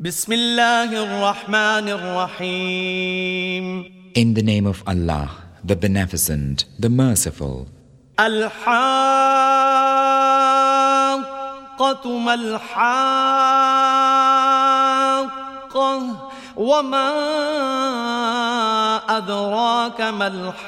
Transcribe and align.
بسم 0.00 0.32
الله 0.32 0.88
الرحمن 0.96 1.86
الرحيم 1.92 3.64
In 4.16 4.32
the 4.32 4.40
name 4.42 4.64
of 4.66 4.82
Allah, 4.86 5.28
the 5.62 5.76
Beneficent, 5.76 6.64
the 6.78 6.88
Merciful. 6.88 7.66
الحاقة 8.18 8.50
ما 12.18 12.34
الحاقة 12.34 12.70
وما 16.56 17.10
أدراك 19.18 20.00
ما 20.00 20.26
الحاقة 20.26 20.60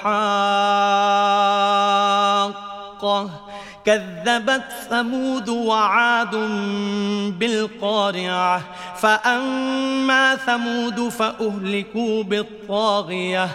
كذبت 3.85 4.65
ثمود 4.91 5.49
وعاد 5.49 6.37
بالقارعة 7.39 8.63
فأما 8.97 10.37
ثمود 10.37 11.09
فأهلكوا 11.09 12.23
بالطاغية. 12.23 13.49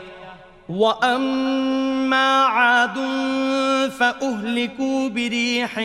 وأما 0.70 2.44
عاد 2.44 2.98
فأهلكوا 4.00 5.10
بريح 5.10 5.82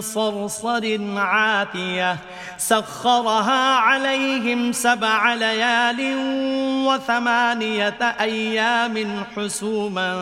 صرصر 0.00 0.98
عاتية 1.16 2.16
سخرها 2.58 3.76
عليهم 3.76 4.72
سبع 4.72 5.34
ليال 5.34 6.16
وثمانية 6.86 8.16
أيام 8.20 9.24
حسوما 9.36 10.14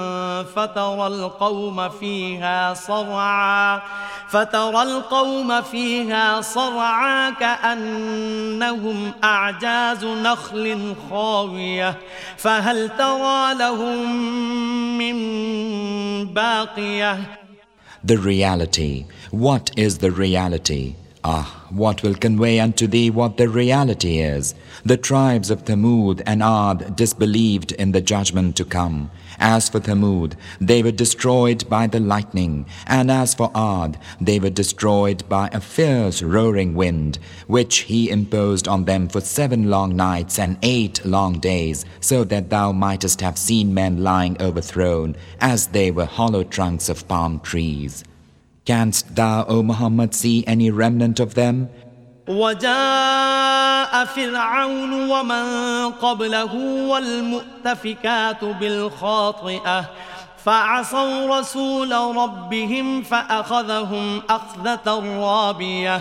فترى 0.57 1.07
القوم 1.07 1.89
فيها 1.89 2.75
صرعا 2.75 3.81
فترى 4.29 4.83
القوم 4.83 5.63
فيها 5.63 6.41
صرعا 6.41 7.31
كأنهم 7.31 9.13
أعجاز 9.25 10.05
نخل 10.05 10.95
خاوية 11.11 11.95
فهل 12.37 12.89
ترى 12.89 13.55
لهم 13.68 14.98
من 14.98 15.16
باقية 16.34 17.20
The 18.06 18.18
reality. 18.18 19.06
What 19.32 19.72
is 19.78 19.98
the 20.00 20.12
reality? 20.12 20.96
Ah, 21.31 21.67
what 21.69 22.03
will 22.03 22.15
convey 22.15 22.59
unto 22.59 22.87
thee 22.87 23.11
what 23.11 23.37
the 23.37 23.51
reality 23.51 24.17
is? 24.19 24.55
The 24.83 24.97
tribes 24.97 25.51
of 25.51 25.67
Thamud 25.67 26.23
and 26.25 26.43
Ad 26.43 26.97
disbelieved 26.97 27.73
in 27.73 27.93
the 27.93 28.01
judgment 28.01 28.57
to 28.57 28.65
come. 28.65 29.11
As 29.39 29.69
for 29.69 29.79
Thamud, 29.79 30.37
they 30.59 30.83
were 30.83 30.91
destroyed 30.91 31.69
by 31.69 31.87
the 31.87 32.01
lightning, 32.01 32.65
and 32.87 33.11
as 33.11 33.35
for 33.35 33.51
Ad, 33.55 33.99
they 34.19 34.39
were 34.39 34.49
destroyed 34.49 35.29
by 35.29 35.51
a 35.53 35.61
fierce 35.61 36.23
roaring 36.23 36.73
wind, 36.73 37.19
which 37.47 37.81
he 37.81 38.09
imposed 38.09 38.67
on 38.67 38.87
them 38.87 39.07
for 39.07 39.21
seven 39.21 39.69
long 39.69 39.95
nights 39.95 40.39
and 40.39 40.57
eight 40.63 41.05
long 41.05 41.41
days, 41.41 41.85
so 42.01 42.25
that 42.25 42.49
thou 42.49 42.73
mightest 42.73 43.21
have 43.21 43.37
seen 43.37 43.75
men 43.75 44.03
lying 44.03 44.41
overthrown, 44.41 45.15
as 45.43 45.67
they 45.67 45.91
were 45.91 46.07
hollow 46.07 46.43
trunks 46.43 46.89
of 46.89 47.07
palm 47.07 47.39
trees. 47.41 48.03
Canst 48.69 49.17
thou, 49.17 49.47
O 49.49 49.63
Muhammad, 49.63 50.13
see 50.13 50.45
any 50.47 50.71
remnant 50.71 51.21
of 51.21 51.33
them? 51.33 51.69
وجاء 52.29 54.05
فرعون 54.05 55.09
ومن 55.09 55.45
قبله 55.91 56.55
والمؤتفكات 56.89 58.45
بالخاطئة 58.45 59.85
فعصوا 60.45 61.39
رسول 61.39 61.93
ربهم 61.93 63.03
فأخذهم 63.03 64.23
أخذة 64.31 65.19
رابية 65.21 66.01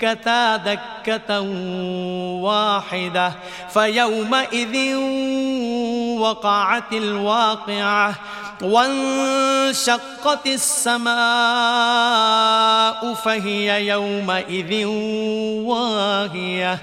فدكتا 0.00 0.56
دكة 0.56 1.40
واحدة 2.40 3.32
فيومئذ 3.68 4.96
وقعت 6.18 6.92
الواقعة 6.92 8.14
وانشقت 8.62 10.46
السماء 10.46 11.14
فهي 13.14 13.86
يومئذ 13.86 14.86
واهية 15.64 16.78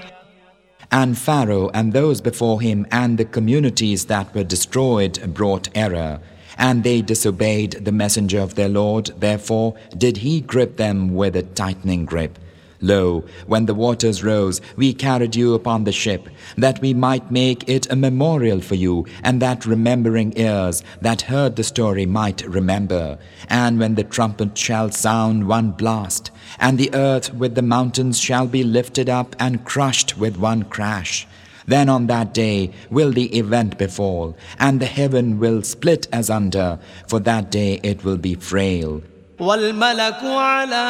And 0.92 1.18
Pharaoh 1.18 1.70
and 1.74 1.92
those 1.92 2.20
before 2.20 2.60
him 2.60 2.86
and 2.92 3.18
the 3.18 3.24
communities 3.24 4.04
that 4.06 4.32
were 4.32 4.44
destroyed 4.44 5.34
brought 5.34 5.68
error. 5.74 6.20
And 6.56 6.84
they 6.84 7.02
disobeyed 7.02 7.84
the 7.84 7.90
messenger 7.90 8.38
of 8.38 8.54
their 8.54 8.68
Lord, 8.68 9.06
therefore 9.18 9.74
did 9.98 10.18
he 10.18 10.40
grip 10.40 10.76
them 10.76 11.12
with 11.12 11.34
a 11.34 11.42
tightening 11.42 12.04
grip. 12.04 12.38
Lo, 12.81 13.25
when 13.45 13.65
the 13.65 13.73
waters 13.73 14.23
rose, 14.23 14.61
we 14.77 14.93
carried 14.93 15.35
you 15.35 15.53
upon 15.53 15.83
the 15.83 15.91
ship, 15.91 16.29
that 16.57 16.79
we 16.81 16.93
might 16.93 17.29
make 17.29 17.67
it 17.67 17.91
a 17.91 17.95
memorial 17.95 18.61
for 18.61 18.75
you, 18.75 19.05
and 19.21 19.41
that 19.41 19.65
remembering 19.65 20.33
ears 20.37 20.81
that 21.01 21.23
heard 21.23 21.55
the 21.55 21.63
story 21.63 22.05
might 22.05 22.41
remember. 22.47 23.17
And 23.49 23.79
when 23.79 23.95
the 23.95 24.03
trumpet 24.03 24.57
shall 24.57 24.91
sound 24.91 25.47
one 25.47 25.71
blast, 25.71 26.31
and 26.57 26.77
the 26.77 26.93
earth 26.93 27.33
with 27.33 27.55
the 27.55 27.61
mountains 27.61 28.19
shall 28.19 28.47
be 28.47 28.63
lifted 28.63 29.09
up 29.09 29.35
and 29.39 29.65
crushed 29.65 30.17
with 30.17 30.37
one 30.37 30.63
crash. 30.63 31.27
Then 31.67 31.89
on 31.89 32.07
that 32.07 32.33
day 32.33 32.71
will 32.89 33.11
the 33.11 33.37
event 33.37 33.77
befall, 33.77 34.35
and 34.57 34.79
the 34.79 34.85
heaven 34.85 35.37
will 35.37 35.61
split 35.61 36.07
asunder, 36.13 36.79
for 37.07 37.19
that 37.19 37.51
day 37.51 37.79
it 37.83 38.03
will 38.03 38.17
be 38.17 38.35
frail. 38.35 39.03
والملك 39.39 40.19
على 40.23 40.85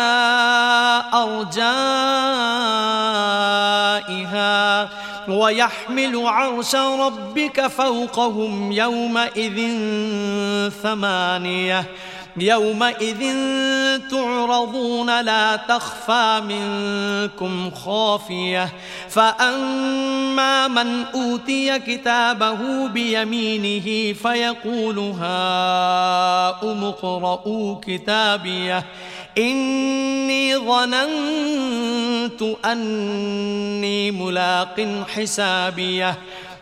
أرجائها 1.13 1.69
ويحمل 5.27 6.27
عرش 6.27 6.75
ربك 6.75 7.67
فوقهم 7.67 8.71
يومئذ 8.71 9.79
ثمانية 10.83 11.85
يومئذ 12.37 13.35
تعرضون 14.11 15.21
لا 15.21 15.55
تخفى 15.55 16.41
منكم 16.47 17.71
خافية. 17.71 18.73
فأما 19.09 20.67
من 20.67 21.05
أوتي 21.05 21.79
كتابه 21.79 22.87
بيمينه 22.87 24.13
فيقول 24.13 24.99
هاؤم 24.99 26.83
اقرءوا 26.83 27.75
كتابيه. 27.87 28.85
إني 29.37 30.57
ظننت 30.57 32.41
أني 32.65 34.11
ملاق 34.11 35.05
حسابيه. 35.15 36.17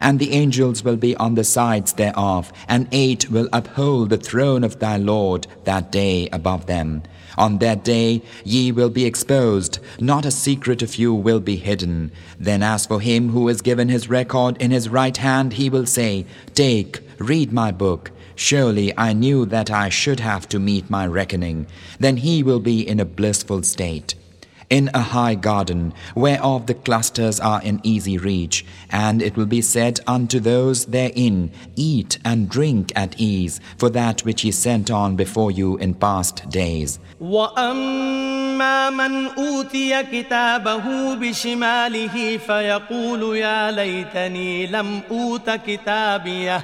And 0.00 0.18
the 0.18 0.32
angels 0.32 0.84
will 0.84 0.96
be 0.96 1.16
on 1.16 1.34
the 1.34 1.44
sides 1.44 1.92
thereof, 1.92 2.52
and 2.68 2.88
eight 2.92 3.30
will 3.30 3.48
uphold 3.52 4.10
the 4.10 4.16
throne 4.16 4.64
of 4.64 4.78
thy 4.78 4.96
Lord 4.96 5.46
that 5.64 5.90
day 5.90 6.28
above 6.32 6.66
them. 6.66 7.02
On 7.36 7.58
that 7.58 7.84
day 7.84 8.22
ye 8.44 8.72
will 8.72 8.90
be 8.90 9.04
exposed, 9.04 9.78
not 10.00 10.26
a 10.26 10.30
secret 10.30 10.82
of 10.82 10.96
you 10.96 11.14
will 11.14 11.40
be 11.40 11.56
hidden. 11.56 12.10
Then 12.38 12.62
as 12.62 12.86
for 12.86 13.00
him 13.00 13.30
who 13.30 13.48
is 13.48 13.62
given 13.62 13.88
his 13.88 14.08
record 14.08 14.60
in 14.60 14.72
his 14.72 14.88
right 14.88 15.16
hand, 15.16 15.52
he 15.52 15.70
will 15.70 15.86
say, 15.86 16.26
Take, 16.54 17.00
read 17.18 17.52
my 17.52 17.70
book. 17.70 18.10
Surely 18.34 18.96
I 18.96 19.12
knew 19.12 19.46
that 19.46 19.70
I 19.70 19.88
should 19.88 20.20
have 20.20 20.48
to 20.50 20.58
meet 20.58 20.90
my 20.90 21.06
reckoning. 21.06 21.66
Then 21.98 22.18
he 22.18 22.42
will 22.42 22.60
be 22.60 22.86
in 22.86 23.00
a 23.00 23.04
blissful 23.04 23.62
state 23.62 24.14
in 24.69 24.89
a 24.93 25.01
high 25.01 25.35
garden, 25.35 25.93
whereof 26.15 26.65
the 26.65 26.73
clusters 26.73 27.39
are 27.39 27.61
in 27.61 27.79
easy 27.83 28.17
reach, 28.17 28.65
and 28.89 29.21
it 29.21 29.37
will 29.37 29.45
be 29.45 29.61
said 29.61 29.99
unto 30.07 30.39
those 30.39 30.85
therein, 30.85 31.51
Eat 31.75 32.17
and 32.25 32.49
drink 32.49 32.91
at 32.95 33.19
ease, 33.19 33.59
for 33.77 33.89
that 33.89 34.21
which 34.25 34.41
he 34.41 34.51
sent 34.51 34.89
on 34.89 35.15
before 35.15 35.51
you 35.51 35.77
in 35.77 35.93
past 35.93 36.49
days. 36.49 36.99
وأما 37.21 38.89
من 38.89 39.27
أوتي 39.27 40.03
كتابه 40.03 41.15
بشماله 41.15 42.37
فيقول 42.37 43.37
يا 43.37 43.71
ليتني 43.71 44.67
لم 44.67 45.01
أوت 45.11 45.49
كتابيه 45.49 46.63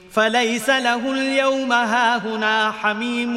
فليس 0.10 0.68
له 0.68 1.12
اليوم 1.12 1.72
هاهنا 1.72 2.70
حميم 2.70 3.36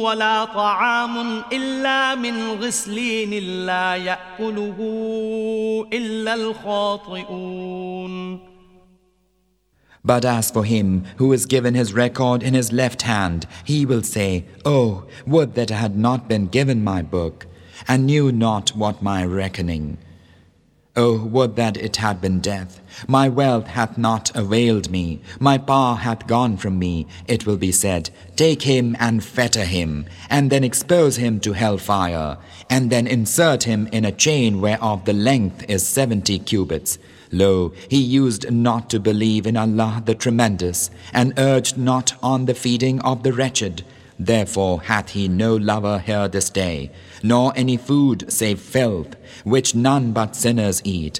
ولا 0.00 0.44
طعام 0.44 1.42
إلا 1.52 2.14
من 2.14 2.50
غسلين 2.50 3.66
لا 3.66 3.96
يأكله 3.96 4.78
إلا 5.92 6.34
الخاطئون 6.34 7.70
But 10.02 10.24
as 10.24 10.50
for 10.50 10.64
him 10.64 11.04
who 11.18 11.32
is 11.32 11.44
given 11.44 11.74
his 11.74 11.92
record 11.92 12.42
in 12.42 12.54
his 12.54 12.72
left 12.72 13.02
hand, 13.02 13.46
he 13.64 13.84
will 13.84 14.02
say, 14.02 14.46
Oh, 14.64 15.04
would 15.26 15.54
that 15.56 15.70
I 15.70 15.76
had 15.76 15.94
not 15.96 16.26
been 16.26 16.46
given 16.46 16.82
my 16.82 17.02
book, 17.02 17.46
and 17.86 18.06
knew 18.06 18.32
not 18.32 18.70
what 18.74 19.02
my 19.02 19.24
reckoning. 19.24 19.98
Oh, 20.97 21.25
would 21.25 21.57
that 21.57 21.75
it 21.75 21.97
had 21.97 22.21
been 22.21 22.39
death. 22.39 22.79
My 23.05 23.27
wealth 23.27 23.67
hath 23.67 23.97
not 23.97 24.33
availed 24.33 24.89
me, 24.89 25.19
my 25.41 25.57
power 25.57 25.95
hath 25.95 26.25
gone 26.25 26.55
from 26.55 26.79
me. 26.79 27.05
It 27.27 27.45
will 27.45 27.57
be 27.57 27.73
said, 27.73 28.11
Take 28.37 28.61
him 28.61 28.95
and 28.97 29.21
fetter 29.21 29.65
him, 29.65 30.05
and 30.29 30.49
then 30.49 30.63
expose 30.63 31.17
him 31.17 31.41
to 31.41 31.51
hell 31.51 31.77
fire, 31.77 32.37
and 32.69 32.89
then 32.89 33.07
insert 33.07 33.63
him 33.63 33.87
in 33.91 34.05
a 34.05 34.11
chain 34.13 34.61
whereof 34.61 35.03
the 35.03 35.11
length 35.11 35.65
is 35.69 35.85
seventy 35.85 36.39
cubits. 36.39 36.97
Lo, 37.29 37.73
he 37.89 37.97
used 37.97 38.49
not 38.49 38.89
to 38.91 38.99
believe 38.99 39.45
in 39.45 39.57
Allah 39.57 40.01
the 40.05 40.15
Tremendous, 40.15 40.89
and 41.11 41.33
urged 41.37 41.77
not 41.77 42.13
on 42.23 42.45
the 42.45 42.53
feeding 42.53 43.01
of 43.01 43.23
the 43.23 43.33
wretched. 43.33 43.83
Therefore 44.17 44.83
hath 44.83 45.09
he 45.09 45.27
no 45.27 45.57
lover 45.57 45.99
here 45.99 46.29
this 46.29 46.49
day, 46.49 46.89
nor 47.25 47.51
any 47.55 47.75
food 47.75 48.31
save 48.31 48.59
filth, 48.59 49.15
which 49.43 49.73
none 49.73 50.11
but 50.11 50.35
sinners 50.35 50.81
eat. 50.83 51.19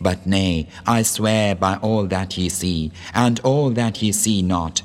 But 0.00 0.26
nay, 0.26 0.68
I 0.86 1.02
swear 1.02 1.54
by 1.54 1.76
all 1.76 2.06
that 2.06 2.36
ye 2.36 2.48
see, 2.48 2.90
and 3.14 3.40
all 3.40 3.70
that 3.70 4.02
ye 4.02 4.12
see 4.12 4.42
not, 4.42 4.82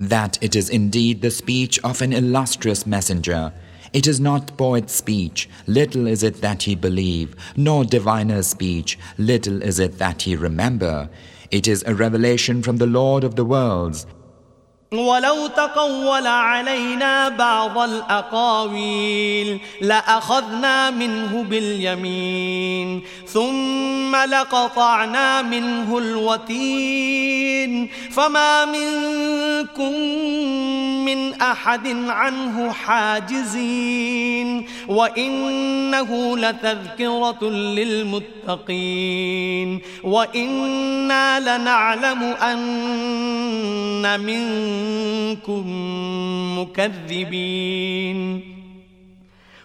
that 0.00 0.38
it 0.42 0.56
is 0.56 0.68
indeed 0.70 1.22
the 1.22 1.30
speech 1.30 1.78
of 1.84 2.02
an 2.02 2.12
illustrious 2.12 2.86
messenger. 2.86 3.52
It 3.92 4.08
is 4.08 4.18
not 4.18 4.56
poet's 4.56 4.92
speech, 4.92 5.48
little 5.66 6.06
is 6.08 6.22
it 6.24 6.40
that 6.40 6.66
ye 6.66 6.74
believe, 6.74 7.36
nor 7.56 7.84
diviner's 7.84 8.48
speech, 8.48 8.98
little 9.18 9.62
is 9.62 9.78
it 9.78 9.98
that 9.98 10.26
ye 10.26 10.34
remember. 10.34 11.08
It 11.50 11.68
is 11.68 11.84
a 11.86 11.94
revelation 11.94 12.62
from 12.62 12.78
the 12.78 12.86
Lord 12.88 13.22
of 13.22 13.36
the 13.36 13.44
worlds. 13.44 14.06
ولو 14.98 15.46
تقول 15.46 16.26
علينا 16.26 17.28
بعض 17.28 17.78
الأقاويل 17.78 19.60
لأخذنا 19.80 20.90
منه 20.90 21.42
باليمين 21.42 23.02
ثم 23.26 24.16
لقطعنا 24.16 25.42
منه 25.42 25.98
الوتين. 25.98 27.90
فما 28.10 28.64
منكم 28.64 29.92
من 31.04 31.40
أحد 31.42 31.86
عنه 32.08 32.72
حاجزين 32.72 34.66
وإنه 34.88 36.38
لتذكرة 36.38 37.44
للمتقين. 37.50 38.94
وإنا 40.04 41.40
لنعلم 41.40 42.22
أن 42.22 42.58
منكم 44.06 45.64
مكذبين 46.58 48.54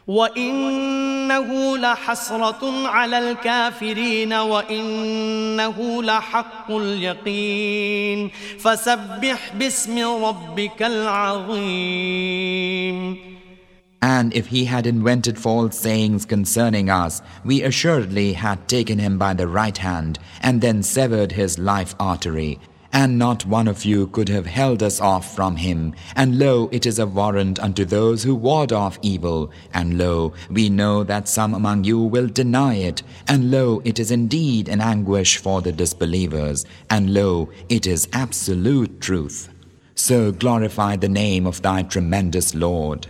وإنه 0.09 1.77
لحسرة 1.77 2.88
على 2.88 3.31
الكافرين 3.31 4.33
وإنه 4.33 6.03
لحق 6.03 6.71
اليقين 6.71 8.31
فسبح 8.59 9.53
باسم 9.56 10.24
ربك 10.24 10.83
العظيم 10.83 12.19
And 14.01 14.33
if 14.33 14.47
he 14.47 14.63
had 14.65 14.88
invented 14.88 15.38
false 15.38 15.77
sayings 15.77 16.25
concerning 16.25 16.89
us, 16.89 17.21
we 17.44 17.63
assuredly 17.63 18.31
had 18.33 18.68
taken 18.68 18.97
him 18.97 19.18
by 19.18 19.33
the 19.33 19.45
right 19.47 19.77
hand 19.77 20.19
and 20.42 20.61
then 20.61 20.83
severed 20.83 21.33
his 21.33 21.59
life 21.59 21.95
artery. 21.99 22.59
And 22.92 23.19
not 23.19 23.46
one 23.46 23.68
of 23.68 23.86
you 23.86 24.08
could 24.08 24.30
have 24.30 24.48
held 24.48 24.81
us 24.81 25.00
off 25.00 25.36
from 25.36 25.58
him. 25.58 25.94
And 26.16 26.40
lo, 26.40 26.69
it 26.72 26.86
is 26.86 26.98
a 26.98 27.06
warrant 27.06 27.60
unto 27.60 27.86
those 27.86 28.24
who 28.24 28.34
ward 28.34 28.72
off 28.72 28.98
evil. 29.02 29.52
And 29.74 29.98
lo, 29.98 30.34
we 30.50 30.69
know 30.69 31.04
that 31.04 31.28
some 31.28 31.54
among 31.54 31.84
you 31.84 32.00
will 32.00 32.28
deny 32.28 32.76
it. 32.76 33.04
And 33.28 33.52
lo, 33.52 33.81
it 33.86 34.00
is 34.00 34.10
indeed 34.10 34.68
an 34.69 34.81
anguish 34.81 35.38
for 35.38 35.62
the 35.62 35.72
disbelievers. 35.72 36.66
And 36.90 37.14
lo, 37.14 37.50
it 37.69 37.86
is 37.86 38.10
absolute 38.14 39.00
truth. 39.00 39.50
So 39.94 40.31
glorify 40.31 40.96
the 40.96 41.10
name 41.10 41.46
of 41.46 41.62
thy 41.62 41.84
tremendous 41.84 42.56
Lord. 42.56 43.08